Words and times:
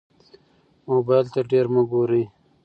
موبایل 0.89 1.25
ته 1.33 1.39
ډېر 1.51 1.65
مه 1.73 1.81
ګورئ. 1.91 2.23